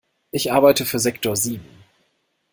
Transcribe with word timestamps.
Ich 0.31 0.51
arbeite 0.51 0.83
für 0.87 0.97
Sektor 0.97 1.35
sieben. 1.35 1.63